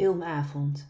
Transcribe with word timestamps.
Filmavond. 0.00 0.86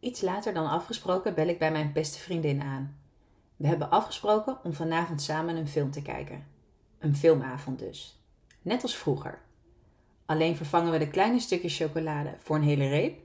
Iets 0.00 0.20
later 0.20 0.54
dan 0.54 0.66
afgesproken 0.70 1.34
bel 1.34 1.48
ik 1.48 1.58
bij 1.58 1.72
mijn 1.72 1.92
beste 1.92 2.18
vriendin 2.18 2.62
aan. 2.62 2.98
We 3.56 3.66
hebben 3.66 3.90
afgesproken 3.90 4.58
om 4.64 4.72
vanavond 4.72 5.22
samen 5.22 5.56
een 5.56 5.68
film 5.68 5.90
te 5.90 6.02
kijken. 6.02 6.46
Een 6.98 7.16
filmavond 7.16 7.78
dus. 7.78 8.20
Net 8.62 8.82
als 8.82 8.96
vroeger. 8.96 9.38
Alleen 10.26 10.56
vervangen 10.56 10.92
we 10.92 10.98
de 10.98 11.08
kleine 11.08 11.40
stukjes 11.40 11.76
chocolade 11.76 12.34
voor 12.38 12.56
een 12.56 12.62
hele 12.62 12.88
reep 12.88 13.20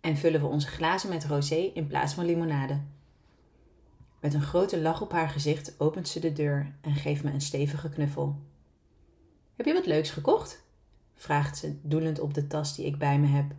en 0.00 0.16
vullen 0.16 0.40
we 0.40 0.46
onze 0.46 0.68
glazen 0.68 1.08
met 1.08 1.24
rosé 1.24 1.70
in 1.74 1.86
plaats 1.86 2.14
van 2.14 2.24
limonade. 2.24 2.80
Met 4.20 4.34
een 4.34 4.42
grote 4.42 4.80
lach 4.80 5.00
op 5.00 5.12
haar 5.12 5.28
gezicht 5.28 5.74
opent 5.80 6.08
ze 6.08 6.20
de 6.20 6.32
deur 6.32 6.74
en 6.80 6.94
geeft 6.94 7.24
me 7.24 7.30
een 7.30 7.40
stevige 7.40 7.88
knuffel. 7.88 8.36
Heb 9.56 9.66
je 9.66 9.72
wat 9.72 9.86
leuks 9.86 10.10
gekocht? 10.10 10.63
Vraagt 11.14 11.58
ze, 11.58 11.76
doelend 11.82 12.20
op 12.20 12.34
de 12.34 12.46
tas 12.46 12.74
die 12.74 12.86
ik 12.86 12.98
bij 12.98 13.18
me 13.18 13.26
heb. 13.26 13.52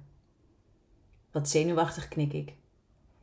Wat 1.32 1.50
zenuwachtig 1.50 2.08
knik 2.08 2.34
ik. 2.34 2.54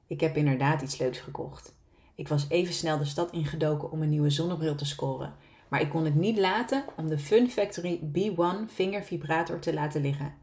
Ik 0.07 0.21
heb 0.21 0.37
inderdaad 0.37 0.83
iets 0.83 0.99
leuks 0.99 1.19
gekocht. 1.19 1.75
Ik 2.15 2.29
was 2.29 2.49
even 2.49 2.75
snel 2.75 2.99
de 2.99 3.05
stad 3.05 3.33
ingedoken 3.33 3.91
om 3.91 4.03
een 4.03 4.09
nieuwe 4.09 4.31
zonnebril 4.31 4.75
te 4.75 4.85
scoren, 4.85 5.35
maar 5.69 5.81
ik 5.81 5.91
kon 5.91 6.05
het 6.05 6.15
niet 6.15 6.39
laten 6.39 6.85
om 6.97 7.09
de 7.09 7.19
Fun 7.19 7.51
Factory 7.51 8.01
B1 8.19 8.73
vingervibrator 8.73 9.59
te 9.59 9.75
laten 9.75 10.01
liggen. 10.01 10.35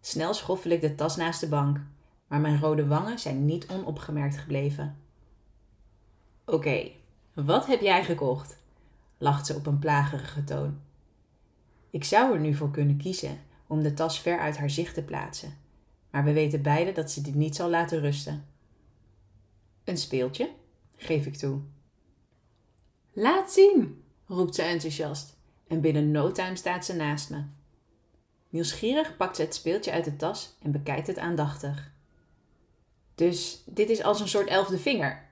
Snel 0.00 0.34
schoffel 0.34 0.70
ik 0.70 0.80
de 0.80 0.94
tas 0.94 1.16
naast 1.16 1.40
de 1.40 1.48
bank, 1.48 1.80
maar 2.26 2.40
mijn 2.40 2.60
rode 2.60 2.86
wangen 2.86 3.18
zijn 3.18 3.44
niet 3.44 3.68
onopgemerkt 3.68 4.36
gebleven. 4.36 4.96
Oké, 6.44 6.90
wat 7.34 7.66
heb 7.66 7.80
jij 7.80 8.04
gekocht? 8.04 8.60
lacht 9.18 9.46
ze 9.46 9.54
op 9.54 9.66
een 9.66 9.78
plagerige 9.78 10.44
toon. 10.44 10.80
Ik 11.92 12.04
zou 12.04 12.34
er 12.34 12.40
nu 12.40 12.54
voor 12.54 12.70
kunnen 12.70 12.96
kiezen 12.96 13.40
om 13.66 13.82
de 13.82 13.94
tas 13.94 14.20
ver 14.20 14.38
uit 14.38 14.56
haar 14.56 14.70
zicht 14.70 14.94
te 14.94 15.02
plaatsen, 15.02 15.58
maar 16.10 16.24
we 16.24 16.32
weten 16.32 16.62
beiden 16.62 16.94
dat 16.94 17.10
ze 17.10 17.20
dit 17.20 17.34
niet 17.34 17.56
zal 17.56 17.70
laten 17.70 18.00
rusten. 18.00 18.46
Een 19.84 19.96
speeltje, 19.96 20.50
geef 20.96 21.26
ik 21.26 21.36
toe. 21.36 21.60
Laat 23.12 23.52
zien, 23.52 24.02
roept 24.26 24.54
ze 24.54 24.62
enthousiast 24.62 25.36
en 25.66 25.80
binnen 25.80 26.10
no 26.10 26.32
time 26.32 26.56
staat 26.56 26.84
ze 26.84 26.94
naast 26.94 27.30
me. 27.30 27.44
Nieuwsgierig 28.48 29.16
pakt 29.16 29.36
ze 29.36 29.42
het 29.42 29.54
speeltje 29.54 29.92
uit 29.92 30.04
de 30.04 30.16
tas 30.16 30.56
en 30.62 30.72
bekijkt 30.72 31.06
het 31.06 31.18
aandachtig. 31.18 31.92
Dus 33.14 33.62
dit 33.66 33.90
is 33.90 34.02
als 34.02 34.20
een 34.20 34.28
soort 34.28 34.48
elfde 34.48 34.78
vinger. 34.78 35.28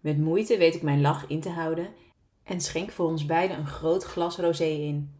Met 0.00 0.18
moeite 0.18 0.58
weet 0.58 0.74
ik 0.74 0.82
mijn 0.82 1.00
lach 1.00 1.26
in 1.26 1.40
te 1.40 1.50
houden 1.50 1.88
en 2.42 2.60
schenk 2.60 2.90
voor 2.90 3.06
ons 3.06 3.26
beiden 3.26 3.58
een 3.58 3.66
groot 3.66 4.04
glas 4.04 4.36
rosé 4.36 4.64
in. 4.64 5.19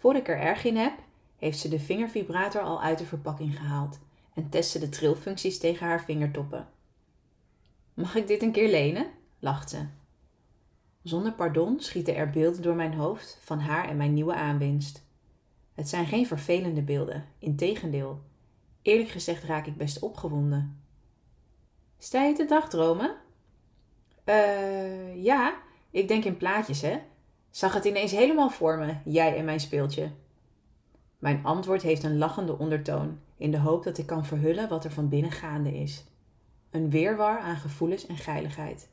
Voor 0.00 0.16
ik 0.16 0.28
er 0.28 0.38
erg 0.38 0.64
in 0.64 0.76
heb, 0.76 0.98
heeft 1.36 1.58
ze 1.58 1.68
de 1.68 1.78
vingervibrator 1.78 2.60
al 2.60 2.82
uit 2.82 2.98
de 2.98 3.06
verpakking 3.06 3.56
gehaald 3.56 3.98
en 4.34 4.48
test 4.48 4.70
ze 4.70 4.78
de 4.78 4.88
trilfuncties 4.88 5.58
tegen 5.58 5.86
haar 5.86 6.04
vingertoppen. 6.04 6.68
Mag 7.94 8.14
ik 8.14 8.26
dit 8.26 8.42
een 8.42 8.52
keer 8.52 8.70
lenen? 8.70 9.06
lacht 9.38 9.70
ze. 9.70 9.86
Zonder 11.02 11.32
pardon 11.32 11.80
schieten 11.80 12.16
er 12.16 12.30
beelden 12.30 12.62
door 12.62 12.74
mijn 12.74 12.94
hoofd 12.94 13.38
van 13.42 13.58
haar 13.58 13.88
en 13.88 13.96
mijn 13.96 14.14
nieuwe 14.14 14.34
aanwinst. 14.34 15.04
Het 15.74 15.88
zijn 15.88 16.06
geen 16.06 16.26
vervelende 16.26 16.82
beelden, 16.82 17.24
integendeel. 17.38 18.22
Eerlijk 18.82 19.08
gezegd 19.08 19.44
raak 19.44 19.66
ik 19.66 19.76
best 19.76 19.98
opgewonden. 19.98 20.82
Sta 21.98 22.22
je 22.22 22.34
te 22.34 22.44
dagdromen? 22.44 23.16
Eh, 24.24 25.24
ja, 25.24 25.62
ik 25.90 26.08
denk 26.08 26.24
in 26.24 26.36
plaatjes, 26.36 26.80
hè? 26.80 26.98
Zag 27.50 27.74
het 27.74 27.84
ineens 27.84 28.12
helemaal 28.12 28.50
voor 28.50 28.78
me, 28.78 28.94
jij 29.04 29.36
en 29.36 29.44
mijn 29.44 29.60
speeltje. 29.60 30.10
Mijn 31.18 31.44
antwoord 31.44 31.82
heeft 31.82 32.02
een 32.02 32.18
lachende 32.18 32.58
ondertoon, 32.58 33.18
in 33.36 33.50
de 33.50 33.58
hoop 33.58 33.82
dat 33.84 33.98
ik 33.98 34.06
kan 34.06 34.24
verhullen 34.24 34.68
wat 34.68 34.84
er 34.84 34.90
van 34.90 35.08
binnen 35.08 35.32
gaande 35.32 35.74
is. 35.74 36.04
Een 36.70 36.90
weerwar 36.90 37.38
aan 37.38 37.56
gevoelens 37.56 38.06
en 38.06 38.16
geiligheid. 38.16 38.88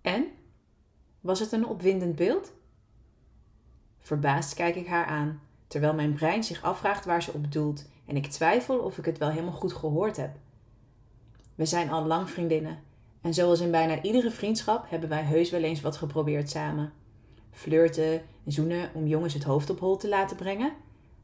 En? 0.00 0.26
Was 1.20 1.40
het 1.40 1.52
een 1.52 1.66
opwindend 1.66 2.16
beeld? 2.16 2.52
Verbaasd 3.98 4.54
kijk 4.54 4.74
ik 4.74 4.86
haar 4.86 5.06
aan, 5.06 5.40
terwijl 5.66 5.94
mijn 5.94 6.14
brein 6.14 6.44
zich 6.44 6.62
afvraagt 6.62 7.04
waar 7.04 7.22
ze 7.22 7.32
op 7.32 7.52
doelt 7.52 7.88
en 8.06 8.16
ik 8.16 8.26
twijfel 8.26 8.78
of 8.78 8.98
ik 8.98 9.04
het 9.04 9.18
wel 9.18 9.30
helemaal 9.30 9.52
goed 9.52 9.72
gehoord 9.72 10.16
heb. 10.16 10.36
We 11.54 11.66
zijn 11.66 11.90
al 11.90 12.04
lang 12.04 12.30
vriendinnen 12.30 12.78
en 13.20 13.34
zoals 13.34 13.60
in 13.60 13.70
bijna 13.70 14.02
iedere 14.02 14.30
vriendschap 14.30 14.90
hebben 14.90 15.08
wij 15.08 15.22
heus 15.22 15.50
wel 15.50 15.62
eens 15.62 15.80
wat 15.80 15.96
geprobeerd 15.96 16.50
samen. 16.50 16.92
Flirten 17.54 18.22
en 18.44 18.52
zoenen 18.52 18.90
om 18.94 19.06
jongens 19.06 19.34
het 19.34 19.44
hoofd 19.44 19.70
op 19.70 19.78
hol 19.78 19.96
te 19.96 20.08
laten 20.08 20.36
brengen, 20.36 20.72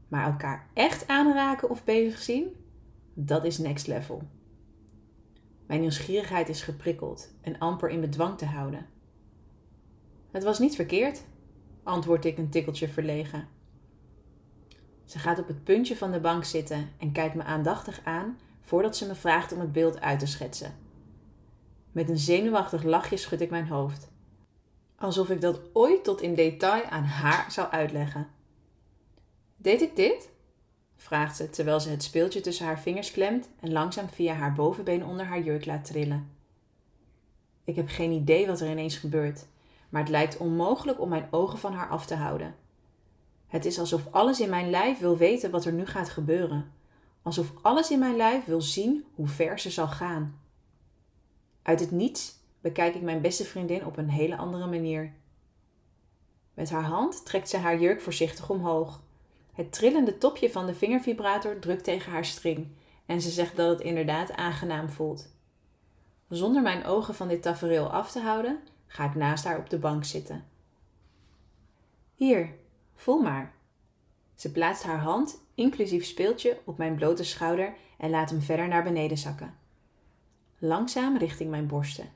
maar 0.07 0.25
elkaar 0.25 0.67
echt 0.73 1.07
aanraken 1.07 1.69
of 1.69 1.83
bezig 1.83 2.21
zien, 2.21 2.55
dat 3.13 3.45
is 3.45 3.57
next 3.57 3.87
level. 3.87 4.21
Mijn 5.67 5.79
nieuwsgierigheid 5.79 6.49
is 6.49 6.61
geprikkeld 6.61 7.33
en 7.41 7.59
amper 7.59 7.89
in 7.89 8.01
bedwang 8.01 8.37
te 8.37 8.45
houden. 8.45 8.85
Het 10.31 10.43
was 10.43 10.59
niet 10.59 10.75
verkeerd, 10.75 11.23
antwoord 11.83 12.25
ik 12.25 12.37
een 12.37 12.49
tikkeltje 12.49 12.87
verlegen. 12.87 13.47
Ze 15.05 15.19
gaat 15.19 15.39
op 15.39 15.47
het 15.47 15.63
puntje 15.63 15.97
van 15.97 16.11
de 16.11 16.19
bank 16.19 16.43
zitten 16.43 16.89
en 16.97 17.11
kijkt 17.11 17.35
me 17.35 17.43
aandachtig 17.43 18.01
aan 18.03 18.37
voordat 18.61 18.97
ze 18.97 19.07
me 19.07 19.15
vraagt 19.15 19.53
om 19.53 19.59
het 19.59 19.71
beeld 19.71 20.01
uit 20.01 20.19
te 20.19 20.25
schetsen. 20.25 20.75
Met 21.91 22.09
een 22.09 22.17
zenuwachtig 22.17 22.83
lachje 22.83 23.17
schud 23.17 23.41
ik 23.41 23.49
mijn 23.49 23.67
hoofd. 23.67 24.11
Alsof 25.01 25.29
ik 25.29 25.41
dat 25.41 25.59
ooit 25.73 26.03
tot 26.03 26.21
in 26.21 26.35
detail 26.35 26.83
aan 26.83 27.03
haar 27.03 27.51
zou 27.51 27.71
uitleggen. 27.71 28.27
Deed 29.57 29.81
ik 29.81 29.95
dit? 29.95 30.29
vraagt 30.95 31.35
ze 31.35 31.49
terwijl 31.49 31.79
ze 31.79 31.89
het 31.89 32.03
speeltje 32.03 32.41
tussen 32.41 32.65
haar 32.65 32.79
vingers 32.79 33.11
klemt 33.11 33.49
en 33.59 33.71
langzaam 33.71 34.09
via 34.09 34.33
haar 34.33 34.53
bovenbeen 34.53 35.05
onder 35.05 35.25
haar 35.25 35.41
jurk 35.41 35.65
laat 35.65 35.85
trillen. 35.85 36.31
Ik 37.63 37.75
heb 37.75 37.87
geen 37.87 38.11
idee 38.11 38.47
wat 38.47 38.59
er 38.59 38.69
ineens 38.69 38.97
gebeurt, 38.97 39.45
maar 39.89 40.01
het 40.01 40.09
lijkt 40.09 40.37
onmogelijk 40.37 41.01
om 41.01 41.09
mijn 41.09 41.27
ogen 41.31 41.59
van 41.59 41.73
haar 41.73 41.89
af 41.89 42.05
te 42.05 42.15
houden. 42.15 42.55
Het 43.47 43.65
is 43.65 43.79
alsof 43.79 44.07
alles 44.11 44.39
in 44.39 44.49
mijn 44.49 44.69
lijf 44.69 44.99
wil 44.99 45.17
weten 45.17 45.51
wat 45.51 45.65
er 45.65 45.73
nu 45.73 45.85
gaat 45.85 46.09
gebeuren. 46.09 46.71
Alsof 47.21 47.53
alles 47.61 47.91
in 47.91 47.99
mijn 47.99 48.15
lijf 48.15 48.45
wil 48.45 48.61
zien 48.61 49.05
hoe 49.15 49.27
ver 49.27 49.59
ze 49.59 49.69
zal 49.69 49.87
gaan. 49.87 50.39
Uit 51.61 51.79
het 51.79 51.91
niets 51.91 52.39
bekijk 52.61 52.95
ik 52.95 53.01
mijn 53.01 53.21
beste 53.21 53.45
vriendin 53.45 53.85
op 53.85 53.97
een 53.97 54.09
hele 54.09 54.37
andere 54.37 54.67
manier. 54.67 55.13
Met 56.53 56.69
haar 56.69 56.83
hand 56.83 57.25
trekt 57.25 57.49
ze 57.49 57.57
haar 57.57 57.79
jurk 57.79 58.01
voorzichtig 58.01 58.49
omhoog. 58.49 59.01
Het 59.53 59.71
trillende 59.71 60.17
topje 60.17 60.51
van 60.51 60.65
de 60.65 60.75
vingervibrator 60.75 61.59
drukt 61.59 61.83
tegen 61.83 62.11
haar 62.11 62.25
string 62.25 62.67
en 63.05 63.21
ze 63.21 63.29
zegt 63.29 63.55
dat 63.55 63.69
het 63.69 63.81
inderdaad 63.81 64.31
aangenaam 64.31 64.89
voelt. 64.89 65.29
Zonder 66.29 66.61
mijn 66.61 66.85
ogen 66.85 67.15
van 67.15 67.27
dit 67.27 67.41
tafereel 67.41 67.91
af 67.91 68.11
te 68.11 68.19
houden, 68.19 68.59
ga 68.87 69.05
ik 69.05 69.15
naast 69.15 69.43
haar 69.43 69.57
op 69.57 69.69
de 69.69 69.77
bank 69.77 70.03
zitten. 70.03 70.45
Hier, 72.15 72.53
voel 72.95 73.21
maar. 73.21 73.53
Ze 74.35 74.51
plaatst 74.51 74.83
haar 74.83 74.99
hand, 74.99 75.37
inclusief 75.55 76.05
speeltje, 76.05 76.59
op 76.63 76.77
mijn 76.77 76.95
blote 76.95 77.23
schouder 77.23 77.73
en 77.97 78.09
laat 78.09 78.29
hem 78.29 78.41
verder 78.41 78.67
naar 78.67 78.83
beneden 78.83 79.17
zakken. 79.17 79.57
Langzaam 80.57 81.17
richting 81.17 81.49
mijn 81.49 81.67
borsten. 81.67 82.09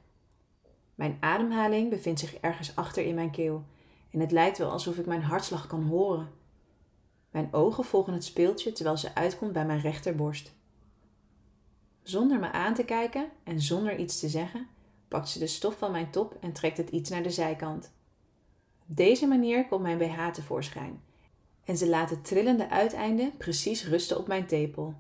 Mijn 0.96 1.18
ademhaling 1.20 1.90
bevindt 1.90 2.20
zich 2.20 2.36
ergens 2.36 2.76
achter 2.76 3.06
in 3.06 3.16
mijn 3.16 3.32
keel 3.32 3.64
en 4.12 4.20
het 4.20 4.32
lijkt 4.32 4.58
wel 4.58 4.72
alsof 4.72 4.98
ik 4.98 5.06
mijn 5.06 5.24
hartslag 5.24 5.68
kan 5.68 5.84
horen. 5.84 6.30
Mijn 7.32 7.54
ogen 7.54 7.84
volgen 7.84 8.14
het 8.14 8.24
speeltje 8.24 8.72
terwijl 8.72 8.98
ze 8.98 9.16
uitkomt 9.16 9.54
bij 9.54 9.66
mijn 9.66 9.80
rechterborst. 9.80 10.54
Zonder 12.04 12.40
me 12.40 12.52
aan 12.52 12.74
te 12.74 12.86
kijken 12.86 13.30
en 13.44 13.62
zonder 13.62 13.98
iets 13.98 14.20
te 14.20 14.30
zeggen, 14.30 14.68
pakt 15.08 15.30
ze 15.30 15.40
de 15.40 15.48
stof 15.48 15.78
van 15.78 15.92
mijn 15.92 16.12
top 16.12 16.38
en 16.40 16.52
trekt 16.52 16.78
het 16.78 16.90
iets 16.90 17.10
naar 17.10 17.24
de 17.24 17.30
zijkant. 17.30 17.92
Op 18.90 18.96
deze 18.96 19.28
manier 19.28 19.68
komt 19.68 19.82
mijn 19.82 19.98
BH 19.98 20.28
tevoorschijn 20.28 21.02
en 21.64 21.78
ze 21.78 21.90
laat 21.90 22.10
het 22.10 22.26
trillende 22.26 22.70
uiteinde 22.70 23.32
precies 23.38 23.88
rusten 23.88 24.18
op 24.18 24.28
mijn 24.28 24.46
tepel. 24.46 24.94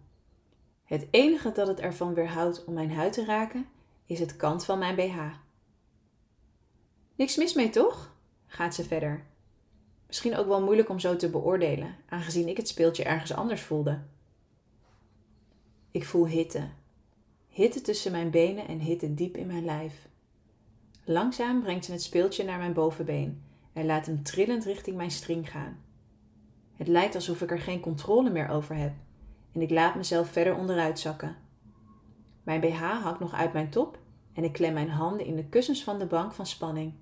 Het 0.83 1.07
enige 1.11 1.51
dat 1.51 1.67
het 1.67 1.79
ervan 1.79 2.13
weerhoudt 2.13 2.65
om 2.65 2.73
mijn 2.73 2.91
huid 2.91 3.13
te 3.13 3.25
raken, 3.25 3.67
is 4.05 4.19
het 4.19 4.35
kant 4.35 4.65
van 4.65 4.79
mijn 4.79 4.95
BH. 4.95 5.44
Niks 7.15 7.35
mis 7.35 7.53
mee, 7.53 7.69
toch? 7.69 8.13
gaat 8.47 8.75
ze 8.75 8.83
verder. 8.83 9.25
Misschien 10.07 10.35
ook 10.35 10.47
wel 10.47 10.61
moeilijk 10.61 10.89
om 10.89 10.99
zo 10.99 11.15
te 11.15 11.29
beoordelen, 11.29 11.95
aangezien 12.09 12.47
ik 12.47 12.57
het 12.57 12.67
speeltje 12.67 13.03
ergens 13.03 13.33
anders 13.33 13.61
voelde. 13.61 13.99
Ik 15.91 16.05
voel 16.05 16.27
hitte. 16.27 16.67
Hitte 17.49 17.81
tussen 17.81 18.11
mijn 18.11 18.29
benen 18.29 18.67
en 18.67 18.79
hitte 18.79 19.13
diep 19.13 19.37
in 19.37 19.47
mijn 19.47 19.65
lijf. 19.65 20.07
Langzaam 21.03 21.61
brengt 21.61 21.85
ze 21.85 21.91
het 21.91 22.03
speeltje 22.03 22.43
naar 22.43 22.57
mijn 22.57 22.73
bovenbeen 22.73 23.43
en 23.73 23.85
laat 23.85 24.05
hem 24.05 24.23
trillend 24.23 24.65
richting 24.65 24.97
mijn 24.97 25.11
string 25.11 25.51
gaan. 25.51 25.83
Het 26.75 26.87
lijkt 26.87 27.15
alsof 27.15 27.41
ik 27.41 27.51
er 27.51 27.59
geen 27.59 27.79
controle 27.79 28.29
meer 28.29 28.49
over 28.49 28.75
heb 28.75 28.93
en 29.51 29.61
ik 29.61 29.69
laat 29.69 29.95
mezelf 29.95 30.29
verder 30.29 30.55
onderuit 30.55 30.99
zakken. 30.99 31.35
Mijn 32.43 32.59
BH 32.59 32.81
hangt 32.81 33.19
nog 33.19 33.33
uit 33.33 33.53
mijn 33.53 33.69
top 33.69 33.99
en 34.33 34.43
ik 34.43 34.53
klem 34.53 34.73
mijn 34.73 34.89
handen 34.89 35.25
in 35.25 35.35
de 35.35 35.45
kussens 35.45 35.83
van 35.83 35.99
de 35.99 36.05
bank 36.05 36.33
van 36.33 36.45
spanning. 36.45 36.93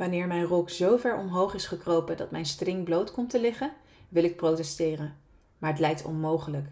Wanneer 0.00 0.26
mijn 0.26 0.44
rok 0.44 0.70
zo 0.70 0.96
ver 0.96 1.16
omhoog 1.16 1.54
is 1.54 1.66
gekropen 1.66 2.16
dat 2.16 2.30
mijn 2.30 2.46
string 2.46 2.84
bloot 2.84 3.12
komt 3.12 3.30
te 3.30 3.40
liggen, 3.40 3.72
wil 4.08 4.24
ik 4.24 4.36
protesteren, 4.36 5.16
maar 5.58 5.70
het 5.70 5.78
lijkt 5.78 6.04
onmogelijk. 6.04 6.68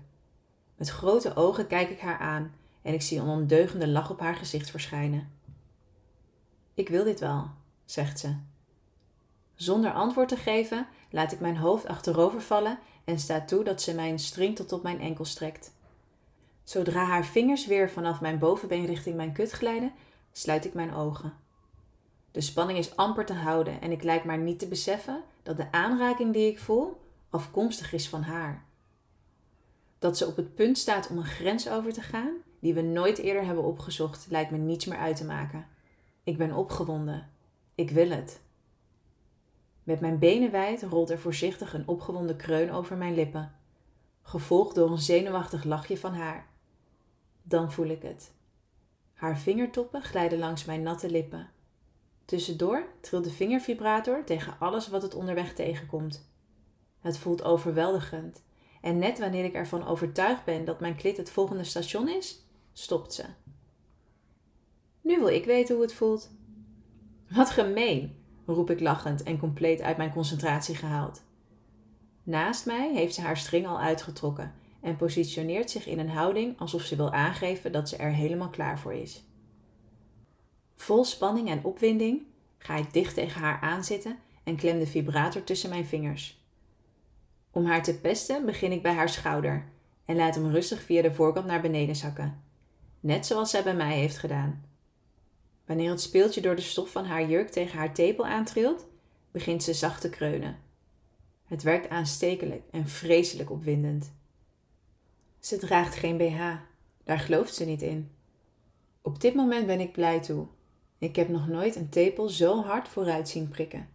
Met 0.76 0.88
grote 0.88 1.36
ogen 1.36 1.66
kijk 1.66 1.90
ik 1.90 2.00
haar 2.00 2.19
aan 2.19 2.54
en 2.82 2.94
ik 2.94 3.02
zie 3.02 3.19
een 3.20 3.28
ondeugende 3.28 3.88
lach 3.88 4.10
op 4.10 4.20
haar 4.20 4.34
gezicht 4.34 4.70
verschijnen. 4.70 5.30
Ik 6.75 6.88
wil 6.88 7.04
dit 7.04 7.20
wel, 7.20 7.50
zegt 7.84 8.19
ze. 8.19 8.34
Zonder 9.54 9.92
antwoord 9.92 10.28
te 10.28 10.36
geven, 10.36 10.86
laat 11.10 11.32
ik 11.32 11.40
mijn 11.40 11.56
hoofd 11.56 11.86
achterover 11.86 12.40
vallen 12.40 12.78
en 13.04 13.19
sta 13.19 13.44
toe 13.44 13.64
dat 13.64 13.82
ze 13.82 13.94
mijn 13.94 14.19
string 14.19 14.56
tot 14.56 14.72
op 14.72 14.82
mijn 14.82 15.00
enkel 15.00 15.25
strekt. 15.25 15.72
Zodra 16.62 17.04
haar 17.04 17.25
vingers 17.25 17.66
weer 17.66 17.90
vanaf 17.90 18.20
mijn 18.20 18.38
bovenbeen 18.38 18.86
richting 18.86 19.16
mijn 19.16 19.32
kut 19.32 19.50
glijden, 19.50 19.92
sluit 20.32 20.64
ik 20.64 20.75
mijn 20.75 20.94
ogen. 20.94 21.46
De 22.30 22.40
spanning 22.40 22.78
is 22.78 22.96
amper 22.96 23.25
te 23.25 23.32
houden 23.32 23.80
en 23.80 23.90
ik 23.90 24.02
lijk 24.02 24.25
maar 24.25 24.38
niet 24.38 24.58
te 24.58 24.69
beseffen 24.69 25.22
dat 25.42 25.56
de 25.56 25.72
aanraking 25.72 26.32
die 26.32 26.50
ik 26.50 26.58
voel 26.58 27.00
afkomstig 27.30 27.92
is 27.92 28.08
van 28.08 28.22
haar. 28.22 28.64
Dat 29.98 30.16
ze 30.16 30.26
op 30.26 30.36
het 30.36 30.54
punt 30.54 30.78
staat 30.78 31.08
om 31.10 31.19
een 31.19 31.25
grens 31.25 31.69
over 31.69 31.92
te 31.92 32.00
gaan 32.00 32.34
die 32.60 32.75
we 32.75 32.80
nooit 32.80 33.19
eerder 33.19 33.44
hebben 33.44 33.64
opgezocht, 33.64 34.26
lijkt 34.30 34.50
me 34.50 34.58
niets 34.58 34.84
meer 34.84 34.98
uit 34.98 35.16
te 35.16 35.25
maken. 35.25 35.66
Ik 36.22 36.38
ben 36.38 36.52
opgewonden. 36.52 37.30
Ik 37.75 37.90
wil 37.90 38.10
het. 38.10 38.40
Met 39.82 40.00
mijn 40.00 40.19
benen 40.19 40.50
wijd 40.50 40.82
rolt 40.82 41.10
er 41.10 41.19
voorzichtig 41.19 41.75
een 41.75 41.88
opgewonden 41.88 42.36
kreun 42.36 42.70
over 42.70 42.96
mijn 42.96 43.14
lippen, 43.14 43.52
gevolgd 44.22 44.75
door 44.75 44.90
een 44.90 44.98
zenuwachtig 44.98 45.64
lachje 45.64 45.98
van 45.98 46.14
haar. 46.14 46.46
Dan 47.42 47.72
voel 47.72 47.86
ik 47.86 48.02
het. 48.02 48.32
Haar 49.14 49.38
vingertoppen 49.38 50.02
glijden 50.02 50.38
langs 50.38 50.64
mijn 50.64 50.82
natte 50.82 51.10
lippen. 51.10 51.50
Tussendoor 52.28 52.86
trilt 53.00 53.25
de 53.25 53.30
vingervibrator 53.30 54.25
tegen 54.25 54.56
alles 54.58 54.88
wat 54.88 55.02
het 55.02 55.14
onderweg 55.14 55.54
tegenkomt. 55.54 56.28
Het 57.00 57.19
voelt 57.19 57.42
overweldigend. 57.42 58.42
En 58.80 58.98
net 58.98 59.19
wanneer 59.19 59.44
ik 59.44 59.54
ervan 59.54 59.86
overtuigd 59.86 60.44
ben 60.44 60.64
dat 60.64 60.80
mijn 60.80 60.96
klit 60.96 61.16
het 61.16 61.30
volgende 61.30 61.64
station 61.64 62.08
is, 62.08 62.44
stopt 62.72 63.14
ze. 63.14 63.25
Nu 65.00 65.19
wil 65.19 65.28
ik 65.28 65.44
weten 65.44 65.75
hoe 65.75 65.84
het 65.84 65.94
voelt. 65.94 66.30
Wat 67.30 67.50
gemeen, 67.50 68.16
roep 68.46 68.70
ik 68.70 68.80
lachend 68.80 69.22
en 69.22 69.38
compleet 69.38 69.80
uit 69.80 69.96
mijn 69.96 70.12
concentratie 70.12 70.75
gehaald. 70.75 71.22
Naast 72.22 72.66
mij 72.66 72.92
heeft 72.94 73.14
ze 73.14 73.20
haar 73.20 73.36
string 73.36 73.66
al 73.66 73.80
uitgetrokken 73.80 74.54
en 74.80 74.96
positioneert 74.96 75.70
zich 75.70 75.86
in 75.86 75.98
een 75.98 76.10
houding 76.10 76.58
alsof 76.58 76.82
ze 76.82 76.96
wil 76.96 77.12
aangeven 77.12 77.72
dat 77.72 77.88
ze 77.88 77.96
er 77.96 78.12
helemaal 78.12 78.50
klaar 78.50 78.78
voor 78.78 78.94
is. 78.94 79.27
Vol 80.78 81.04
spanning 81.04 81.48
en 81.48 81.64
opwinding 81.64 82.22
ga 82.58 82.76
ik 82.76 82.92
dicht 82.92 83.14
tegen 83.14 83.40
haar 83.40 83.60
aanzitten 83.60 84.19
en 84.44 84.56
klem 84.56 84.78
de 84.78 84.86
vibrator 84.86 85.44
tussen 85.44 85.70
mijn 85.70 85.86
vingers. 85.86 86.42
Om 87.50 87.66
haar 87.66 87.82
te 87.82 87.98
pesten 87.98 88.46
begin 88.46 88.72
ik 88.72 88.82
bij 88.82 88.92
haar 88.92 89.08
schouder 89.08 89.64
en 90.04 90.16
laat 90.16 90.34
hem 90.34 90.50
rustig 90.50 90.82
via 90.82 91.02
de 91.02 91.14
voorkant 91.14 91.46
naar 91.46 91.60
beneden 91.60 91.96
zakken, 91.96 92.42
net 93.00 93.26
zoals 93.26 93.50
zij 93.50 93.62
bij 93.62 93.75
mij 93.75 93.98
heeft 93.98 94.19
gedaan. 94.19 94.64
Wanneer 95.66 95.90
het 95.90 96.00
speeltje 96.00 96.40
door 96.40 96.56
de 96.56 96.62
stof 96.62 96.90
van 96.90 97.04
haar 97.04 97.28
jurk 97.28 97.48
tegen 97.48 97.78
haar 97.78 97.94
tepel 97.94 98.26
aantrilt, 98.26 98.86
begint 99.30 99.62
ze 99.62 99.72
zacht 99.75 100.00
te 100.00 100.10
kreunen. 100.10 100.58
Het 101.44 101.62
werkt 101.62 101.88
aanstekelijk 101.88 102.62
en 102.70 102.88
vreselijk 102.88 103.50
opwindend. 103.50 104.12
Ze 105.40 105.56
draagt 105.56 105.94
geen 105.94 106.16
BH, 106.16 106.40
daar 107.04 107.19
gelooft 107.19 107.54
ze 107.54 107.64
niet 107.64 107.82
in. 107.82 108.10
Op 109.02 109.20
dit 109.20 109.34
moment 109.34 109.66
ben 109.66 109.80
ik 109.80 109.92
blij 109.92 110.20
toe. 110.20 110.46
Ik 110.98 111.16
heb 111.16 111.28
nog 111.28 111.48
nooit 111.48 111.76
een 111.76 111.88
tepel 111.88 112.28
zo 112.28 112.62
hard 112.62 112.88
vooruit 112.88 113.28
zien 113.28 113.48
prikken. 113.48 113.88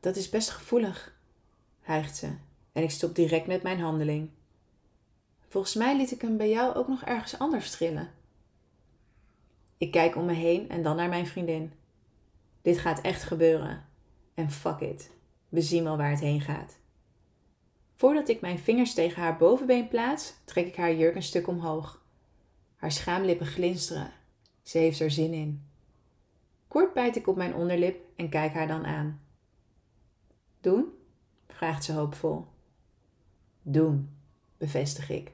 Dat 0.00 0.16
is 0.16 0.28
best 0.28 0.50
gevoelig, 0.50 1.20
hijgt 1.80 2.16
ze, 2.16 2.30
en 2.72 2.82
ik 2.82 2.90
stop 2.90 3.14
direct 3.14 3.46
met 3.46 3.62
mijn 3.62 3.80
handeling. 3.80 4.30
Volgens 5.48 5.74
mij 5.74 5.96
liet 5.96 6.10
ik 6.10 6.20
hem 6.20 6.36
bij 6.36 6.50
jou 6.50 6.74
ook 6.74 6.88
nog 6.88 7.02
ergens 7.02 7.38
anders 7.38 7.70
trillen. 7.70 8.10
Ik 9.78 9.90
kijk 9.90 10.16
om 10.16 10.24
me 10.24 10.32
heen 10.32 10.68
en 10.68 10.82
dan 10.82 10.96
naar 10.96 11.08
mijn 11.08 11.26
vriendin. 11.26 11.72
Dit 12.62 12.78
gaat 12.78 13.00
echt 13.00 13.22
gebeuren. 13.22 13.84
En 14.34 14.50
fuck 14.50 14.80
it. 14.80 15.10
We 15.48 15.62
zien 15.62 15.84
wel 15.84 15.96
waar 15.96 16.10
het 16.10 16.20
heen 16.20 16.40
gaat. 16.40 16.78
Voordat 17.94 18.28
ik 18.28 18.40
mijn 18.40 18.58
vingers 18.58 18.94
tegen 18.94 19.22
haar 19.22 19.36
bovenbeen 19.36 19.88
plaats, 19.88 20.34
trek 20.44 20.66
ik 20.66 20.76
haar 20.76 20.94
jurk 20.94 21.14
een 21.14 21.22
stuk 21.22 21.46
omhoog. 21.46 22.04
Haar 22.76 22.92
schaamlippen 22.92 23.46
glinsteren. 23.46 24.12
Ze 24.68 24.78
heeft 24.78 25.00
er 25.00 25.10
zin 25.10 25.32
in. 25.32 25.62
Kort 26.66 26.92
bijt 26.92 27.16
ik 27.16 27.26
op 27.26 27.36
mijn 27.36 27.54
onderlip 27.54 28.00
en 28.16 28.28
kijk 28.28 28.52
haar 28.52 28.66
dan 28.66 28.86
aan. 28.86 29.20
Doen? 30.60 30.92
vraagt 31.48 31.84
ze 31.84 31.92
hoopvol. 31.92 32.46
Doen, 33.62 34.10
bevestig 34.56 35.10
ik. 35.10 35.32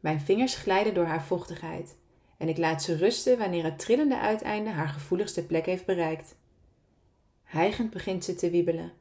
Mijn 0.00 0.20
vingers 0.20 0.56
glijden 0.56 0.94
door 0.94 1.04
haar 1.04 1.24
vochtigheid 1.24 1.96
en 2.36 2.48
ik 2.48 2.58
laat 2.58 2.82
ze 2.82 2.96
rusten 2.96 3.38
wanneer 3.38 3.64
het 3.64 3.78
trillende 3.78 4.18
uiteinde 4.18 4.70
haar 4.70 4.88
gevoeligste 4.88 5.46
plek 5.46 5.66
heeft 5.66 5.86
bereikt. 5.86 6.36
Hijgend 7.42 7.90
begint 7.90 8.24
ze 8.24 8.34
te 8.34 8.50
wiebelen. 8.50 8.92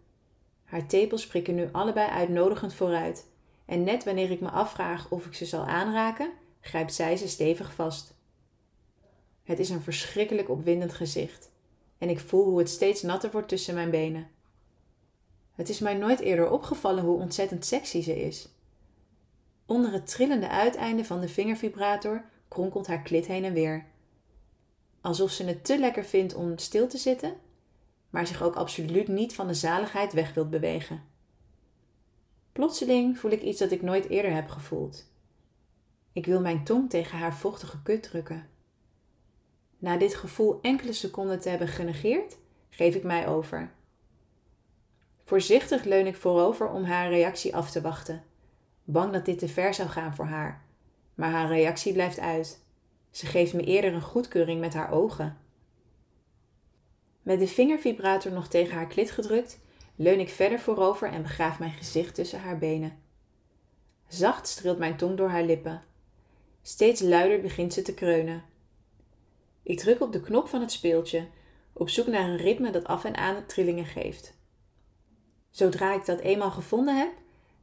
Haar 0.63 0.88
tepels 0.88 1.27
prikken 1.27 1.56
nu 1.56 1.69
allebei 1.72 2.10
uitnodigend 2.10 2.74
vooruit 2.74 3.27
en 3.66 3.83
net 3.83 4.04
wanneer 4.04 4.31
ik 4.31 4.42
me 4.42 4.50
afvraag 4.50 5.12
of 5.12 5.25
ik 5.25 5.33
ze 5.33 5.45
zal 5.45 5.66
aanraken, 5.66 6.31
grijpt 6.60 6.94
zij 6.94 7.18
ze 7.18 7.27
stevig 7.27 7.74
vast. 7.74 8.14
Het 9.45 9.59
is 9.59 9.69
een 9.69 9.81
verschrikkelijk 9.81 10.50
opwindend 10.50 10.94
gezicht 10.94 11.51
en 11.97 12.09
ik 12.09 12.19
voel 12.19 12.44
hoe 12.44 12.59
het 12.59 12.69
steeds 12.69 13.01
natter 13.01 13.31
wordt 13.31 13.47
tussen 13.47 13.74
mijn 13.74 13.89
benen. 13.89 14.27
Het 15.53 15.69
is 15.69 15.80
mij 15.80 15.94
nooit 15.94 16.19
eerder 16.19 16.50
opgevallen 16.50 17.03
hoe 17.03 17.19
ontzettend 17.19 17.65
sexy 17.65 18.01
ze 18.01 18.21
is. 18.21 18.50
Onder 19.65 19.92
het 19.92 20.07
trillende 20.07 20.50
uiteinde 20.50 21.06
van 21.06 21.19
de 21.19 21.27
vingervibrator 21.27 22.25
kronkelt 22.47 22.88
haar 22.88 23.01
klit 23.01 23.25
heen 23.25 23.44
en 23.44 23.53
weer. 23.53 23.86
Alsof 25.01 25.31
ze 25.31 25.44
het 25.44 25.65
te 25.65 25.80
lekker 25.80 26.06
vindt 26.06 26.36
om 26.36 26.57
stil 26.57 26.88
te 26.88 26.98
zitten, 26.98 27.33
maar 28.09 28.27
zich 28.27 28.44
ook 28.44 28.56
absoluut 28.56 29.07
niet 29.07 29.36
van 29.36 29.48
de 29.48 29.53
zaligheid 29.53 30.13
weg 30.13 30.33
wilt 30.33 30.50
bewegen. 30.50 31.03
Plotseling 32.51 33.19
voel 33.19 33.31
ik 33.31 33.41
iets 33.41 33.59
dat 33.59 33.71
ik 33.71 33.81
nooit 33.81 34.09
eerder 34.09 34.33
heb 34.33 34.50
gevoeld. 34.50 35.06
Ik 36.12 36.25
wil 36.25 36.41
mijn 36.41 36.63
tong 36.63 36.89
tegen 36.89 37.18
haar 37.18 37.36
vochtige 37.36 37.81
kut 37.81 38.03
drukken. 38.03 38.50
Na 39.85 39.97
dit 39.97 40.15
gevoel 40.15 40.59
enkele 40.61 40.93
seconden 40.93 41.39
te 41.39 41.49
hebben 41.49 41.67
genegeerd, 41.67 42.37
geef 42.69 42.95
ik 42.95 43.03
mij 43.03 43.27
over. 43.27 43.71
Voorzichtig 45.23 45.83
leun 45.83 46.07
ik 46.07 46.15
voorover 46.15 46.69
om 46.69 46.83
haar 46.83 47.09
reactie 47.09 47.55
af 47.55 47.71
te 47.71 47.81
wachten, 47.81 48.24
bang 48.83 49.13
dat 49.13 49.25
dit 49.25 49.39
te 49.39 49.48
ver 49.48 49.74
zou 49.74 49.89
gaan 49.89 50.15
voor 50.15 50.25
haar. 50.25 50.63
Maar 51.15 51.31
haar 51.31 51.48
reactie 51.48 51.93
blijft 51.93 52.19
uit. 52.19 52.60
Ze 53.12 53.25
geeft 53.25 53.53
me 53.53 53.63
eerder 53.63 53.93
een 53.93 54.01
goedkeuring 54.01 54.60
met 54.60 54.74
haar 54.74 54.91
ogen. 54.91 55.38
Met 57.21 57.39
de 57.39 57.48
vingervibrator 57.48 58.31
nog 58.31 58.48
tegen 58.48 58.75
haar 58.75 58.88
klit 58.88 59.12
gedrukt, 59.12 59.60
leun 59.95 60.19
ik 60.19 60.29
verder 60.29 60.60
voorover 60.60 61.12
en 61.12 61.21
begraaf 61.21 61.60
mijn 61.60 61.74
gezicht 61.74 62.15
tussen 62.15 62.39
haar 62.39 62.57
benen. 62.57 63.00
Zacht 64.07 64.48
streelt 64.48 64.77
mijn 64.77 64.98
tong 64.98 65.17
door 65.17 65.29
haar 65.29 65.43
lippen. 65.43 65.83
Steeds 66.62 67.01
luider 67.01 67.41
begint 67.41 67.74
ze 67.74 67.81
te 67.81 67.93
kreunen. 67.93 68.53
Ik 69.65 69.79
druk 69.79 70.01
op 70.01 70.12
de 70.12 70.22
knop 70.22 70.48
van 70.48 70.62
het 70.62 70.72
speeltje, 70.72 71.27
op 71.74 71.89
zoek 71.89 72.07
naar 72.07 72.29
een 72.29 72.38
ritme 72.38 72.72
dat 72.72 72.84
af 72.84 73.03
en 73.03 73.15
aan 73.15 73.45
trillingen 73.45 73.86
geeft. 73.86 74.34
Zodra 75.50 75.93
ik 75.93 76.05
dat 76.05 76.19
eenmaal 76.19 76.51
gevonden 76.51 76.98
heb, 76.98 77.12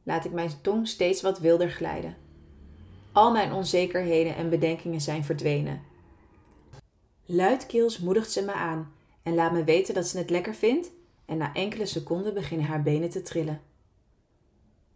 laat 0.03 0.25
ik 0.25 0.31
mijn 0.31 0.61
tong 0.61 0.87
steeds 0.87 1.21
wat 1.21 1.39
wilder 1.39 1.69
glijden. 1.69 2.17
Al 3.11 3.31
mijn 3.31 3.53
onzekerheden 3.53 4.35
en 4.35 4.49
bedenkingen 4.49 5.01
zijn 5.01 5.23
verdwenen. 5.23 5.81
Luidkeels 7.25 7.99
moedigt 7.99 8.31
ze 8.31 8.43
me 8.43 8.53
aan 8.53 8.93
en 9.21 9.33
laat 9.33 9.51
me 9.51 9.63
weten 9.63 9.93
dat 9.93 10.07
ze 10.07 10.17
het 10.17 10.29
lekker 10.29 10.55
vindt, 10.55 10.91
en 11.25 11.37
na 11.37 11.53
enkele 11.53 11.85
seconden 11.85 12.33
beginnen 12.33 12.67
haar 12.67 12.83
benen 12.83 13.09
te 13.09 13.21
trillen. 13.21 13.61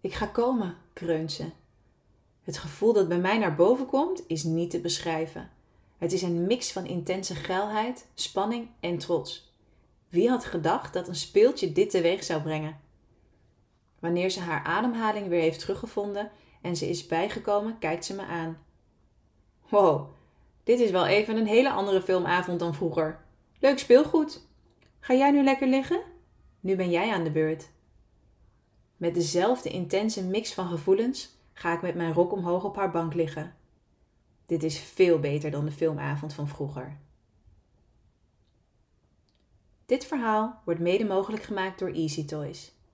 Ik 0.02 0.14
ga 0.14 0.26
komen, 0.26 0.76
kreunt 0.94 1.32
ze. 1.32 1.46
Het 2.42 2.58
gevoel 2.58 2.94
dat 2.94 3.08
bij 3.08 3.20
mij 3.20 3.38
naar 3.38 3.56
boven 3.56 3.86
komt 3.86 4.24
is 4.28 4.44
niet 4.44 4.70
te 4.70 4.80
beschrijven. 4.80 5.52
Het 5.98 6.12
is 6.12 6.22
een 6.22 6.48
mix 6.48 6.72
van 6.72 6.86
intense 6.86 7.36
geilheid, 7.36 8.08
spanning 8.14 8.70
en 8.80 8.98
trots. 8.98 9.56
Wie 10.10 10.30
had 10.30 10.46
gedacht 10.46 10.94
dat 10.94 11.08
een 11.08 11.16
speeltje 11.16 11.72
dit 11.72 11.90
teweeg 11.90 12.24
zou 12.24 12.42
brengen? 12.42 12.80
Wanneer 14.00 14.30
ze 14.30 14.40
haar 14.40 14.64
ademhaling 14.64 15.28
weer 15.28 15.42
heeft 15.42 15.60
teruggevonden 15.60 16.32
en 16.62 16.76
ze 16.76 16.90
is 16.90 17.08
bijgekomen, 17.08 17.80
kijkt 17.80 18.06
ze 18.06 18.16
me 18.16 18.26
aan. 18.26 18.58
Wow, 19.70 20.10
dit 20.64 20.80
is 20.80 20.92
wel 20.92 21.06
even 21.06 21.38
een 21.38 21.48
hele 21.48 21.72
andere 21.72 22.02
filmavond 22.02 22.60
dan 22.60 22.74
vroeger. 22.74 23.20
Leuk 23.60 23.80
speelgoed. 23.80 24.48
Ga 25.00 25.14
jij 25.14 25.32
nu 25.32 25.44
lekker 25.44 25.68
liggen? 25.68 26.02
Nu 26.60 26.76
ben 26.76 26.90
jij 26.90 27.12
aan 27.12 27.24
de 27.24 27.32
beurt. 27.32 27.70
Met 28.98 29.14
dezelfde 29.14 29.70
intense 29.70 30.24
mix 30.24 30.54
van 30.54 30.68
gevoelens 30.68 31.36
ga 31.54 31.74
ik 31.74 31.82
met 31.82 31.96
mijn 31.96 32.14
rok 32.14 32.32
omhoog 32.32 32.64
op 32.64 32.76
haar 32.76 32.92
bank 32.92 33.14
liggen. 33.14 33.56
Dit 34.48 34.64
is 34.64 34.80
veel 34.80 35.20
beter 35.20 35.52
dan 35.52 35.66
de 35.66 35.72
filmavond 35.72 36.34
van 36.34 36.48
vroeger. 36.48 36.98
Dit 39.86 40.06
verhaal 40.06 40.62
wordt 40.66 40.80
mede 40.80 41.06
mogelijk 41.06 41.44
gemaakt 41.44 41.80
door 41.80 41.90
Easy 41.90 42.26
Toys. 42.26 42.77